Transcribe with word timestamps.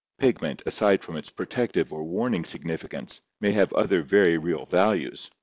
Pigment, 0.17 0.63
aside 0.65 1.03
from 1.03 1.15
its 1.15 1.29
protective 1.29 1.93
or 1.93 2.03
warning 2.03 2.43
significance, 2.43 3.21
may 3.39 3.51
have 3.51 3.71
other 3.73 4.01
very 4.01 4.35
real 4.35 4.65
values. 4.65 5.29